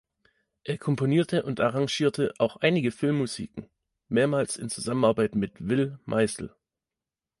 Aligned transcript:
Er 0.63 0.79
komponierte 0.79 1.43
und 1.43 1.59
arrangierte 1.59 2.33
auch 2.39 2.55
einige 2.57 2.89
Filmmusiken, 2.89 3.69
mehrmals 4.07 4.57
in 4.57 4.67
Zusammenarbeit 4.67 5.35
mit 5.35 5.53
Will 5.59 5.99
Meisel. 6.05 6.55